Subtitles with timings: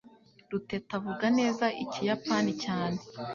[0.49, 2.99] Ruteta avuga neza Ikiyapani cyane.